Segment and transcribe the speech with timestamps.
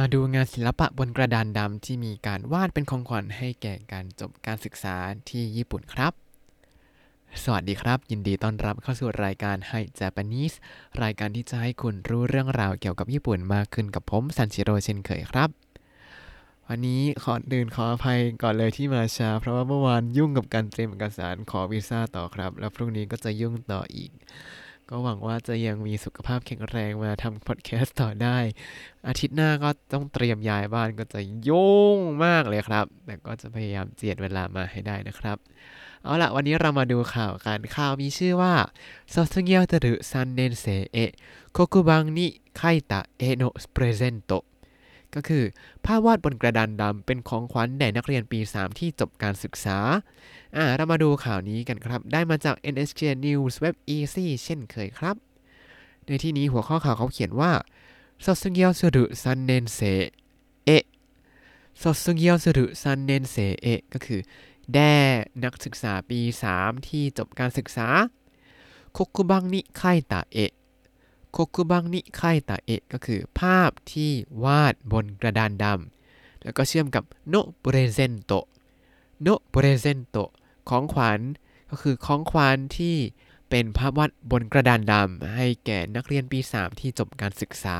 [0.00, 4.96] มาดูงานศิลปะบนกระดานดำที่มีการวาดเป็นของขวัญให้แก่การจบการศึกษา
[5.28, 6.12] ที่ญี่ปุ่นครับ
[7.42, 10.56] สวัสดีครับ ยินดีต้อนรับเข้าสู่รายการให้ Japanese
[11.02, 15.50] รายการที่จะให้คุณรู้เรื่องราวเกี่ยวกับญี่ปุ่นมากขึ้นกับผมซันชิโร่เช่นเคยครับ
[16.68, 24.10] วันนี้ขอดื่นขออภัยก่อนเลยที่มาช้า เพราะว่าเมื่อวานยุ่งกับการเตรียมเอกสารขอวีซ่าต่อครับ แล้วพรุ่งนี้ก็จะยุ่งต่ออีก
[24.90, 28.38] ก็หวังว่าจะยังมีสุขภาพแข็งแรงมาทำพอดแคสต์ต่อได้
[29.08, 35.36] อาทิตย์หน้าก็ต้องเตรียมย้ายบ้านก็จะยุ่งมากเลยครับ แต่ก็จะพยายามเจียดเวลามาให้ได้นะครับ
[36.02, 38.54] เอาละวันนี้เรามาดูข่าวกันข่าวมีชื่อว่า
[39.12, 41.12] ซอสเงียวตะรุซันเนนเซเอะ
[41.52, 44.32] โคกุบังนิไคตะเอโนสเปรเซนโต
[45.14, 45.44] ก็คือ
[45.84, 49.78] ภาพวาดบนกระดานดำเป็นของขวัญแด่นักเรียนปี 3 ที่จบการศึกษา
[50.56, 55.16] อ่า เรามาดูข่าวนี้กันครับ ได้มาจาก NHK News Web Easy เช่นเคยครับ
[56.06, 57.52] ในที่นี้หัวข้อข่าวเขาเขียนว่า
[58.24, 64.20] 卒業する3年生へ 卒業する3年生へ ก็คือ
[64.72, 64.94] แด่
[65.44, 66.20] นักศึกษาปี
[66.54, 67.88] 3 ที่จบการศึกษา
[68.96, 70.52] คุกุบังนิไคตาเอะ
[71.35, 74.11] คุกุบังนิไคตาเอะก็คือภาพที่
[74.43, 78.31] วาดบนกระดานดำแล้วก็เชื่อมกับโนเปรเซนโต
[79.21, 80.17] โนเปรเซนโต
[80.69, 81.19] ของขวัญ
[81.69, 82.97] ก็คือของขวัญที่
[83.49, 87.77] เป็นภาพวาดบนกระดานดำให้แก่นักเรียนปี 3 ที่จบการศึกษา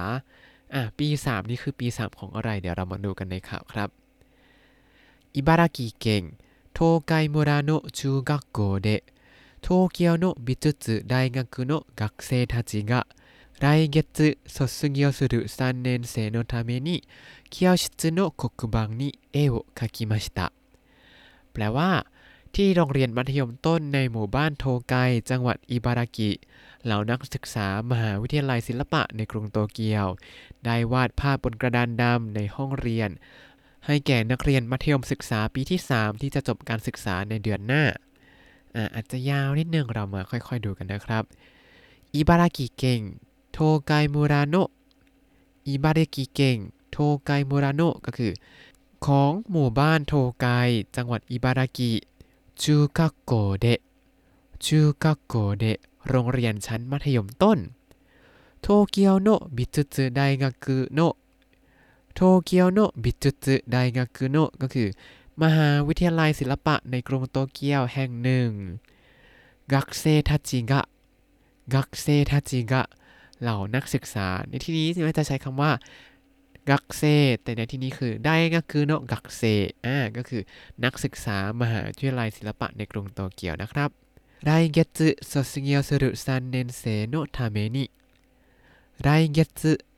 [0.73, 3.89] อ่ะปี 3 นี่คือปี 3 ของอะไร เดี๋ยวเรามาดูกันในข่าวครับ
[5.35, 6.23] อิบารากิเก่ง
[6.77, 7.37] 東海村
[7.69, 8.87] の中学校で
[9.65, 10.65] 東京の美術
[11.05, 13.05] 大学の学生たちが
[13.59, 17.03] 来月卒業する3年生のために
[17.49, 20.51] 教室の黒板に絵を描きました
[21.53, 22.05] แปลว่า
[22.55, 24.95] ที่โรงเรียนมัธยมต้นในหมู่บ้านโทไก
[25.29, 26.31] จังหวัดอิบารากิ
[26.83, 30.05] เหล่านักศึกษามหาวิทยาลัยศิลปะในกรุงโตเกียว
[30.65, 33.09] ได้วาดภาพบนกระดานดำในห้องเรียน
[33.85, 37.83] ให้แก่นักเรียนมัธยมศึกษาปีที่ 3 ที่จะจบการศึกษาในเดือนหน้า
[38.75, 41.23] อ่าอาจจะยาวนิดนึงเรามาค่อยๆดูกันนะครับ
[42.15, 43.01] อิบารากิเก่ง
[43.58, 44.68] โทไกมูราโนะ
[45.66, 46.56] อิบารากิเก่ง
[46.92, 48.32] โทไกมูราโนะก็คือ
[49.04, 50.46] ของหมู่บ้านโทไก
[50.96, 51.92] จังหวัดอิบารากิ
[52.62, 53.80] จูกักโกเดะ
[54.64, 55.78] จูกักโกเดะ
[56.08, 57.58] โรงเรียนชั้นมัธยมต้น
[58.62, 61.14] โตเกียวโนะบิจุสึไดงากุโนะ
[62.14, 64.88] โตเกียวโนะบิจุสึไดงากุโนะก็คือ
[65.42, 68.50] มหาวิทยาลัยศิลปะในกรุงโตเกียวแห่งหนึ่ง
[69.72, 70.80] กักเซทัจิกะ
[71.74, 72.82] กักเซทัจิกะ
[73.41, 75.71] เหล่านักศึกษา ในที่นี้จะใช้คำว่า
[76.69, 77.01] กักเซ
[77.43, 79.41] แต่ในที่นี้คือได้ก็คือโนกักเซ
[79.85, 80.41] อ่าก็คือ
[80.83, 83.89] นักศึกษามหาวิทยาลัยศิลปะในกรุงโตเกียวนะครับ
[84.47, 84.79] 来月
[85.31, 86.83] 卒業する3年生
[87.13, 87.77] のために
[89.05, 89.39] 来月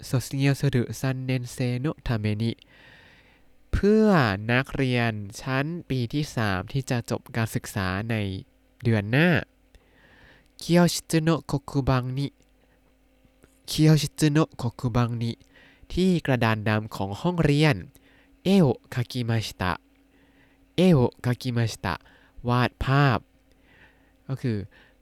[0.01, 2.57] 卒業する3年生のために
[3.71, 4.07] เพื่อ
[4.51, 8.15] นักเรียนชั้นปีที่ 3 ที่จะจบการศึกษาใน
[8.83, 9.29] เดือนหน้า
[13.68, 15.32] เคียวชิจุโนะโคคุบังนิ
[15.92, 17.76] ที่กระดานดำของห้องเรียน
[18.44, 19.72] เอโอคากิมาชิตะ
[20.76, 21.94] เอโอคากิมาชิตะ
[22.48, 23.18] วาดภาพ
[24.28, 24.58] ก็คือ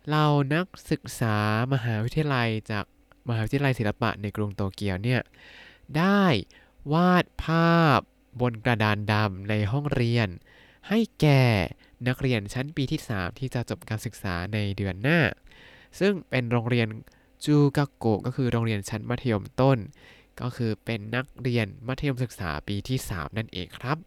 [0.08, 1.36] เรานักศึกษา
[1.72, 2.84] มหาวิทยาลัยจาก
[3.28, 5.20] มหาวิทยาลัยศิลปะในกรุงโตเกียวเนี่ย
[5.96, 6.24] ได้
[6.92, 8.00] วาดภาพ
[8.40, 10.28] บนกระดานดำในห้องเรียน
[10.88, 11.42] ให้แก่
[12.08, 15.20] นักเรียนชั้นปีที่ 3 ที่จะจบการศึกษาในเดือนหน้า
[15.98, 16.88] ซึ่งเป็นโรงเรียน
[17.45, 19.77] จูกะโกะก็คือโรงเรียนชั้นมัธยมต้น
[20.39, 23.97] ก็คือเป็นนักเรียนมัธยมศึกษาปีที่ 3 นั่นเองครับ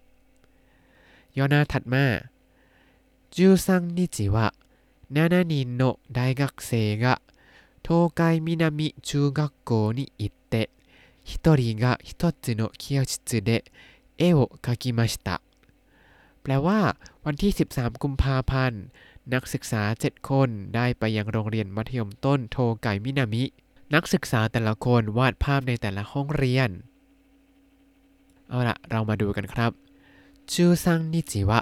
[1.36, 2.04] ย่อหน้าถัดมา
[3.36, 4.36] 13日は
[5.12, 7.20] 7人の大学生が
[7.82, 10.70] 東海南中学校に行って
[11.26, 13.64] 1人が1つの教室で
[14.16, 15.40] 絵を描きました
[16.42, 18.82] แปลว่า วันที่ 13 กุมภาพันธ์
[19.33, 23.43] นักศึกษา 7 คนได้ไปยังโรงเรียนมัธยมต้นโทไกมินามิ
[23.93, 26.69] นักศึกษาแต่ละคนวาดภาพในแต่ละห้องเรียน
[28.47, 29.71] เอาละเรามาดูกันครับ
[30.51, 31.59] จูซังนิจิวะ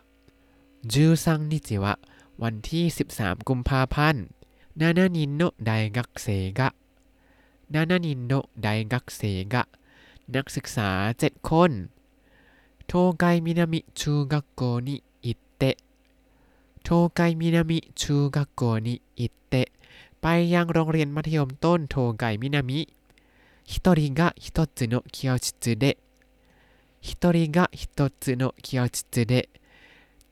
[0.94, 1.94] จูซังนิจิวะ
[2.44, 2.86] วันที่
[3.16, 4.24] 13 กุมภาพันธ์
[4.80, 6.28] นานานินโนไดกักเซ
[6.60, 6.70] กะ
[7.74, 9.22] นานานินโนไดกักเซ
[9.54, 9.64] กะ
[10.34, 10.90] นักศึกษา
[11.22, 11.72] 7 คน
[12.88, 15.76] โทไกมินามิ ชูกักโกนิ อิเตะ
[16.87, 19.73] 東海南中学校に行って
[20.21, 22.81] ไปยังโรงเรียนมัธยมต้นโทไกมินามิ
[23.65, 25.99] 一人が一つの教室で
[27.01, 29.49] 一人が一つの教室で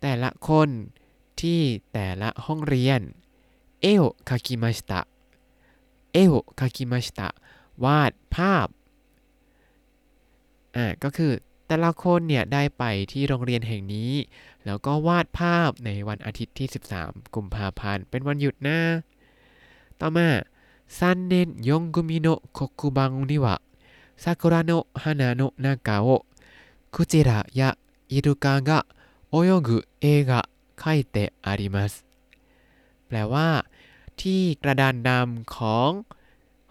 [0.00, 0.68] แต่ละคน
[1.36, 3.00] ที่แต่ละห้องเรียน
[3.82, 5.06] 絵を描きました
[6.12, 7.34] 絵を描きました
[7.84, 8.68] วาดภาพ
[10.76, 11.32] อ่าก็คือ
[11.67, 14.11] แต่ละคนเนี่ยได้ไปที่โรงเรียนแห่งนี้
[14.65, 16.67] แล้วก็วาดภาพในวันอาทิตย์ที่
[16.99, 18.79] 13 กุมภาพันธ์ เป็นวันหยุดนะ
[19.99, 20.27] ต่อมา
[20.97, 23.55] ซันเนนยงกุมิโนะโคกุบังนิวะ
[24.23, 24.71] ซากุระโน
[25.03, 26.07] ฮานาโนนากาโอ
[26.93, 27.69] คุจิระยะ
[28.11, 28.79] อิรุกะกะ
[29.29, 30.41] โอโยกุเอกะ
[30.79, 31.93] ไคเตะอาริมัส
[33.07, 33.49] แปลว่า
[34.21, 35.91] ที่กระดานดำของ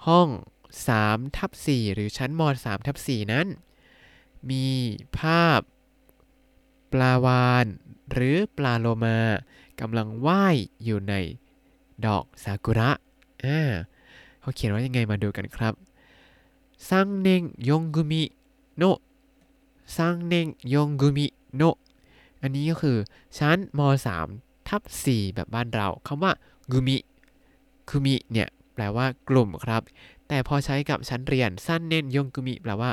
[0.06, 0.28] ห้อง
[0.88, 3.46] 3ทับ4หรือชั้นม .3 ทับ4นั้น
[4.50, 4.66] มี
[5.18, 5.60] ภาพ
[6.92, 7.66] ปลาวาน
[8.12, 9.18] หรือปลาโลมา
[9.80, 11.14] กำลังว่ายอยู่ใน
[12.06, 12.90] ดอกซากุระ
[13.44, 13.60] อ่า
[14.40, 15.74] เขาเขียนว่ายังไงมาดูกันครับ
[16.88, 18.22] ซังเนงยงกุมิ
[18.76, 18.82] โน
[19.96, 21.26] ซังเนงยงกุมิ
[21.56, 21.62] โน
[22.42, 22.96] อันนี้ก็คือ
[23.38, 23.80] ชั้นม
[24.26, 26.32] 3 ทับ4แบบบ้านเราคำว่า
[26.72, 26.96] กุมิ
[27.88, 29.82] คุมิเนี่ยแปลว่ากลุ่มครับ
[30.28, 32.90] แต่พอใช้กับชั้นเรียนสั้นเน้นยงกุมิแปลว่า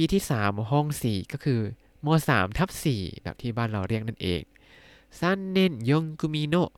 [0.00, 1.60] ปีที่ 3 ห้อง 4 ก็คือ
[2.04, 4.42] ม3ทับ4แบบที่บ้านเราเรียกนั่นเอง
[5.20, 6.70] สั้นเน้นยงกุมิโนะ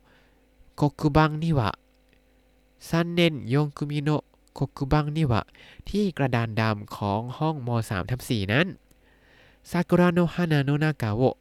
[0.77, 1.71] โกคุบังนิวะ
[2.91, 4.23] สั้นเน้นยงกุมิโนะ
[4.55, 5.43] โกคุบังนิวะ
[5.89, 8.67] ที่กระดานดำของห้องม3ทับ4นั้น
[9.71, 11.37] ซากุระโนะฮานาโนะนากาโอะ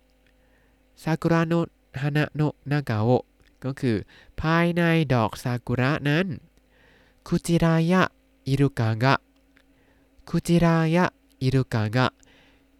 [1.03, 1.67] ซากุระโนะ
[2.01, 3.23] ฮานาโนะนากาโอะ
[3.63, 3.95] ก็คือ
[4.41, 4.81] ภายใน
[5.13, 6.27] ดอกซากุระนั้น
[7.27, 8.01] คุจิรายะ
[8.47, 9.13] อิรุกะกะ
[10.29, 11.05] คุจิรายะ
[11.41, 12.07] อิรุกะกะ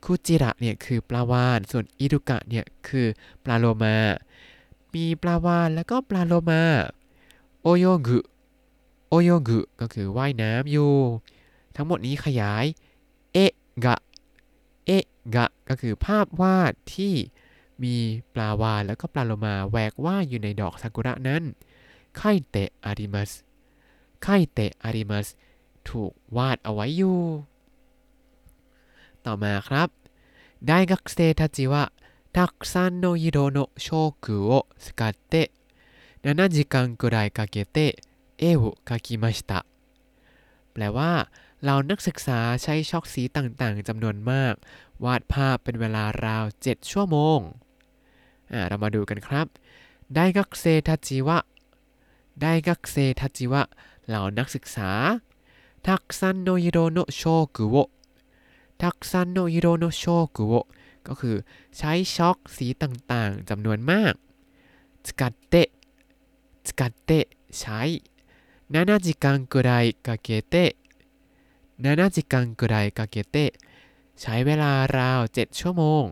[0.03, 3.07] คุจิระเนี่ยคือปลาวาน ส่วนอิรุกะเนี่ยคือ
[3.43, 3.97] ปลาโลมา
[4.93, 6.63] มีปลาวานแล้วก็ปลาโลมา
[7.61, 8.19] โอโยกุ
[9.09, 10.93] โอโยกุ ก็คือว่ายน้ำอยู่
[11.75, 12.65] ทั้งหมดนี้ขยาย
[13.33, 13.53] เอะ
[13.85, 13.95] กะ
[14.85, 17.13] เอะกะ ก็คือภาพวาดที่
[17.83, 17.95] มี
[18.33, 21.43] ปลาวานแล้วก็ปลาโลมาแหวกว่ายอยู่ในดอกซากุระนั้น
[22.17, 23.31] ไคเตะอาริมัส
[24.23, 25.27] ไคเตะอาริมัส
[25.89, 27.19] ถูกวาดเอาไว้อยู่
[29.26, 29.88] ต่อมาครับ
[30.64, 31.92] 大学生たちは
[32.32, 35.52] たくさんの色のチョークを使って
[36.22, 38.02] 7時間くらいかけて
[38.38, 39.66] 絵を描きました
[40.72, 41.30] แปลว่า
[41.64, 44.54] เรานักศึกษาใช้ช็อกสีต่างๆจำนวนมาก
[45.04, 47.40] วาดภาพเป็นเวลาราว 7 ชั่วโมง
[48.68, 49.46] เรามาดูกันครับ
[50.14, 51.38] ไดกักเซทัจิวะ
[52.40, 53.62] ไดกักเซทัจิวะ
[54.06, 54.90] เหล่านักศึกษา
[55.86, 57.22] ทักซันโนยิโรโนโช
[57.56, 57.76] กุโอ
[58.82, 60.02] ทักซันโนยิโรโนโช
[60.36, 60.54] กุโอ
[61.06, 61.36] ก็คือ
[61.76, 64.14] ใช้ช็อกสีต่างๆจำนวนมาก
[65.06, 65.68] สกัดเตะ
[66.68, 67.26] สกัดเตะ
[67.58, 67.80] ใช้
[68.72, 70.54] 7時間くらいかけて
[71.82, 73.36] 7時間くらいかけて
[74.20, 76.04] ใช้เวลาราว 7 ชั่วโมง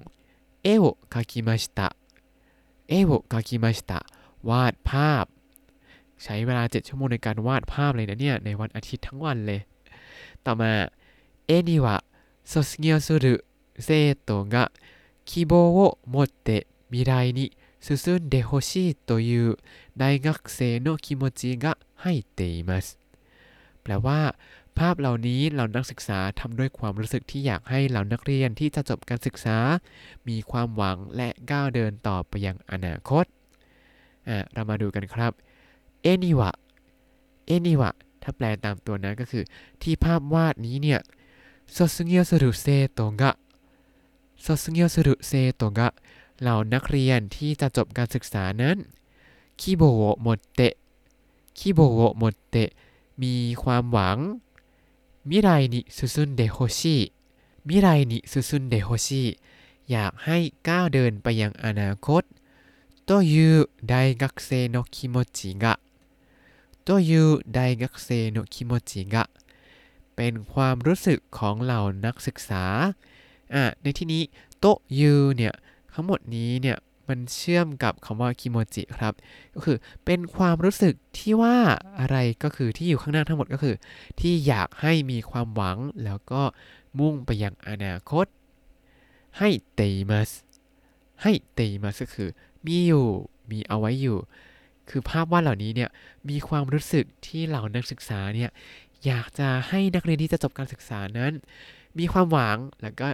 [0.63, 1.89] เอโอคาคิมาชิตะ
[2.89, 3.99] เอโอกาคิมาชิตะ
[4.49, 5.25] วาดภาพ
[6.23, 9.61] ใช้เวลา 7 ชั่วโมงในการวาดภาพเลยนะเนี่ย ในวันอาทิตย์ทั้งวันเลย
[10.45, 10.73] ต่อมา
[11.47, 11.97] เอนิวะ
[12.47, 13.45] 卒業する
[13.79, 14.73] 生徒が
[15.25, 19.57] 希望を持って未来に進んでほしいという
[19.97, 22.99] 大学生の気持ちが入っています
[23.83, 24.37] แปลว่า
[24.79, 29.59] ภาพเหล่านี้เรานักศึกษาทำด้วยความรู้สึกที่อยากให้เหล่านักเรียนที่จะจบการศึกษา
[30.29, 33.25] มีความหวังและก้าวเดินต่อไปยังอนาคต
[34.29, 35.33] อ่ะเรามาดูกันครับ
[36.03, 36.51] เอนิวะ
[37.47, 37.91] เอนิวะ
[38.23, 39.45] ถ้าแปลตามตัวนั้นก็คือ
[39.83, 41.01] ที่ภาพวาดนี้เนี่ย
[41.67, 43.39] 卒業する生徒が
[44.37, 45.95] 卒業する生徒が
[46.41, 48.77] เหล่านักเรียนที่จะจบการศึกษานั้น
[49.61, 50.75] คิโบโหมดเตะ
[51.59, 52.71] คิโบโหมดเตะ
[53.23, 54.19] มีความหวัง
[55.29, 56.99] มิไรนิซุซุนเดโฮชิ
[57.69, 59.25] มิไรนิซุซุนเดโฮชิ
[59.91, 60.39] อยากให้
[60.69, 62.23] ก้าวเดินไปยังอนาคต
[63.09, 65.79] という大学生の気持ちが
[66.85, 69.46] という大学生の気持ちがเ
[70.18, 72.66] เป็นความรู้สึกของเหล่านักศึกษา
[73.54, 74.22] อะในที่นี้
[74.60, 74.66] と
[75.00, 75.54] いう เนี่ย
[75.94, 76.78] ทั้งหมดนี้เนี่ย
[77.10, 79.14] มันเชื่อมกับคำว่า気持ち ครับ
[79.54, 81.58] ก็คือเป็นความรู้สึกที่ว่า
[82.00, 83.76] อะไรก็คือที่อยู่ข้างหน้าทั้งหมดก็คือ
[84.20, 86.42] ที่อยากให้มีความหวังแล้วก็
[87.00, 88.26] มุ่งไปยังอนาคต
[89.38, 90.30] ให้เตมัส
[91.24, 92.30] ให้เตมัสก็คือ
[92.66, 93.08] มีอยู่
[93.52, 94.18] มีเอาไว้อยู่
[94.90, 95.90] คือภาพวาดเหล่านี้เนี่ย
[96.30, 98.52] มีความรู้สึกที่เหล่านักศึกษาเนี่ย
[99.06, 101.34] อยากจะให้นักเรียนที่จะจบการศึกษานั้น
[101.98, 103.08] มีความหวังแล้วก็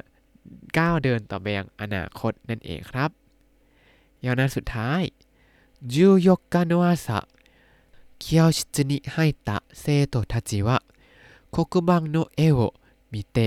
[0.77, 3.09] ก้าวเดินต่อไปยังอนาคตนั่นเองครับ
[4.25, 5.01] ยาวนาสุดท้าย
[5.93, 7.19] จูยกกาโนะสะ
[8.19, 10.77] เคียวชิจนิให้ตะเซโตทัจิวะ
[11.51, 13.39] โคคุด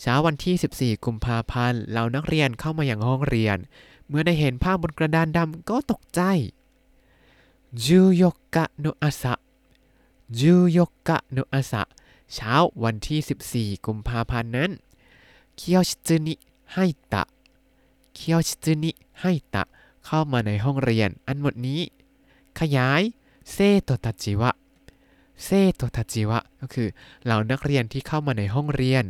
[0.00, 3.56] เช้าวันที่ 14 กุมภาพันธ์ เหล่านักเรียนเข้ามาอย่างห้องเรียน
[4.08, 6.20] เมื่อได้เห็นภาพบนกระดานดำก็ตกใจ
[7.73, 9.39] 14日の朝
[10.31, 11.87] 14日の朝
[12.33, 14.71] เช้าวันที่ 14 กุมภาพันธ์นั้น
[15.57, 16.33] เคียวชิซึนิ
[16.73, 17.23] ให้ตะ
[18.15, 19.63] เคียวชิซึนิให้ตะ
[20.05, 21.81] เข้ามาในห้องเรียน อันหมดนี้
[22.59, 23.01] ขยาย
[23.51, 24.51] เซโตตาจิวะ
[25.43, 26.87] เซโตตาจิวะก็คือ
[27.25, 29.05] เหล่านักเรียนที่เข้ามาในห้องเรียน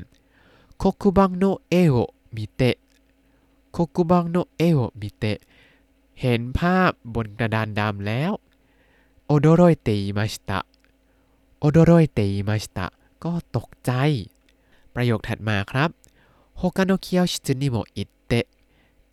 [0.78, 1.96] โคคุบังโนเอโอ
[2.36, 2.76] มิเตะ
[3.72, 5.38] โคคุบังโนเอโอมิเตะ
[6.22, 8.32] เห็นภาพบนกระดานดำแล้ว
[9.30, 10.60] โอโดโรยเตอิมาชิตะ
[11.60, 12.88] โอโดโรยเตอิมาชิตะ
[13.24, 13.92] ก็ตกใจ
[14.94, 15.90] ประโยคถัดมาครับ
[16.60, 18.48] 他の教室にも行って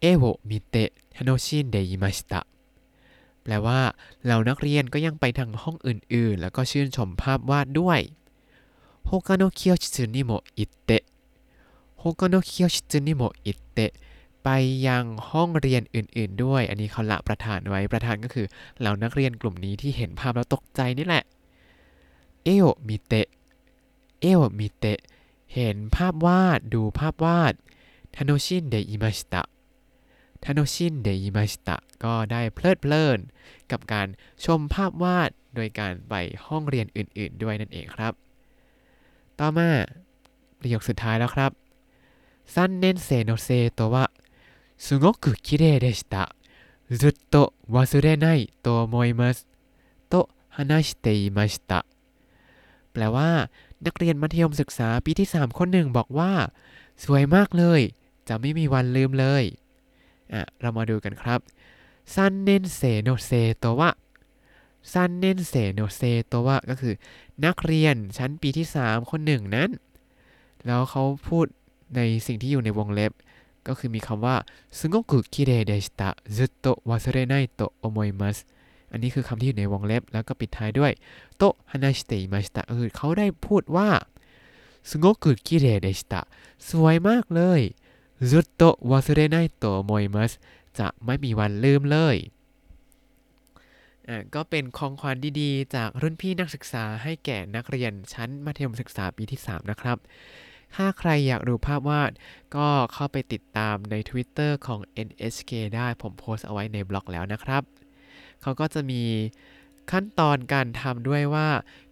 [0.00, 2.46] 絵を見て楽しんでいました
[3.42, 3.80] แปลว่า
[4.24, 8.00] เหล่านักเรียนก็ยังไปทางห้องอื่นๆ แล้วก็ชื่นชมภาพวาดด้วย
[9.04, 11.04] 他の教室にも行って
[11.96, 13.92] 他の教室にも行って
[14.49, 18.47] ไปยังห้องเรียนอื่น ๆ ด้วย อันนี้เขาละประธานไว้ประธานก็คือ
[18.79, 21.23] เหล่านักเรียนกลุ่มนี้ที่เห็นภาพแล้วตกใจนี่แหละ
[22.43, 23.27] เอวมิเตะ
[24.21, 24.99] เอวมิเตะ
[25.53, 27.53] เห็นภาพวาดดูภาพวาด
[28.15, 33.19] 楽しんでいました 楽しんでいました ก็ได้เพลิดเพลิน
[33.71, 34.07] กับการ
[34.45, 36.13] ชมภาพวาดโดยการไป
[36.47, 38.13] ห้องเรียนอื่น ๆ ด้วยนั่นเองครับ
[39.39, 39.69] ต่อมา
[40.59, 41.51] ประโยคสุดท้ายแล้วครับ
[42.53, 43.49] 3年生の生
[43.79, 44.07] 徒は
[44.76, 46.34] すごく綺麗でした。
[46.90, 49.46] ずっと忘れないと思います。
[50.12, 51.86] と話していました
[52.92, 53.30] แปลว่า
[53.86, 56.32] นักเรียนมัธยมศึกษาปีที่ 3 คนหนึ่งบอกว่า
[57.04, 57.80] สวยมากเลย
[58.28, 59.44] จะไม่มีวันลืมเลย
[60.32, 61.40] อ่ะเรามาดูกันครับ
[62.14, 63.90] ซันเนนเซโนเซโตวะ
[64.92, 66.94] ซันเนนเซโนเซโตวะก็คือ
[67.44, 69.70] นักเรียนชั้นปีที่ 3 คนหนึ่งนั้น
[70.66, 71.46] แล้วเขาพูด
[71.96, 73.12] ในสิ่งที่อยู่ในวงเล็บ
[73.68, 74.36] ก็คือมีคำว่า
[74.78, 78.46] すごく綺麗でしたずっと忘れないと思います
[78.92, 80.92] อันนี้คือคำที่อยู่ในวงเล็บ แล้วก็ปิดท้ายด้วย
[81.36, 83.88] โตฮานาชิเตอิมาชิตะคือเขาได้พูดว่า
[84.88, 86.26] すごく綺麗でした
[86.68, 87.60] สวยมากเลย
[88.30, 90.30] ずっと忘れないと思います
[90.78, 92.16] จะไม่มีวันลืมเลย
[94.08, 99.98] อ่ะก็เป็นของขวัญดีๆ จากรุ่นพี่นักศึกษาให้แก่นักเรียนชั้นมัธยมศึกษาปีที่ 3 นะครับ
[100.75, 102.11] ถ้าใครอยากดูภาพวาด
[102.55, 107.63] ก็เข้าไปติดตามใน Twitter ของ NHK ได้ผมโพสต์เอาไว้ในบล็อกแล้วนะครับ
[108.41, 109.03] เขาก็จะมี
[109.91, 111.49] ขั้นตอนการทำด้วยว่า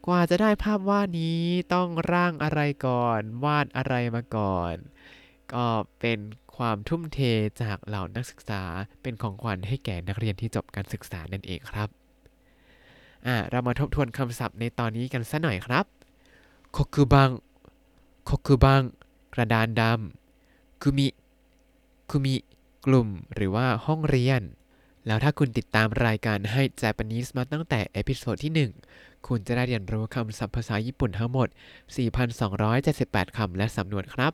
[0.08, 1.42] กว่าจะได้ภาพวาดนี้
[1.74, 4.76] ต้องร่างอะไรก่อน วาดอะไรมาก่อน
[5.54, 5.66] ก็
[6.00, 6.20] เป็น
[6.58, 7.20] ความทุ่มเท
[7.62, 8.64] จากเหล่านักศึกษา
[9.02, 11.90] เป็นของขวัญให้แก่นักเรียนที่จบการศึกษานั่นเองครับ
[13.26, 15.86] อ่าเรามาทบทวนคำศัพท์ในตอนนี้กันสัหน่อยครับ
[16.72, 18.82] 黒板 黒板
[19.34, 22.36] กระดานดำ 組 組
[22.86, 24.42] กลุ่มหรือว่าห้องเรียน
[25.08, 31.48] แล้วถ้าคุณติดตามรายการให้ Japanese มาตั้งแต่ episode ที่ 1 คุณจะได้เรียนรู้คำศัพท์ภาษาญี่ปุ่นทั้งหมด
[32.62, 34.34] 4,278 คำและสำนวนครับ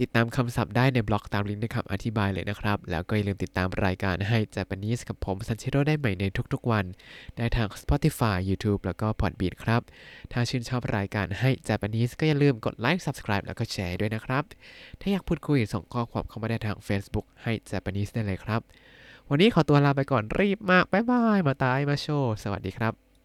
[0.00, 6.84] ติดตามคำศัพท์ได้ในบล็อกตามลิงก์ในคำอธิบายเลยนะครับ แล้วก็อย่าลืมติดตามรายการให้ Japanese กับผมซันเชโรได้ใหม่ในทุกๆวัน
[7.36, 9.82] ได้ทาง Spotify YouTube แล้วก็ Podbean ครับ
[10.32, 14.44] ถ้าชื่นชอบรายการให้ Japanese ก็อย่าลืมกดไลค์ Subscribe แล้วก็แชร์ด้วยนะครับ
[15.00, 18.60] ถ้าอยากพูดคุยส่งข้อความเข้ามาได้ทาง Facebook ให้ Japanese ได้เลยครับ
[19.30, 23.09] วันนี้ขอตัวลาไปก่อนรีบมากบ๊ายบายมาตายมาโชว์สวัสดีครับ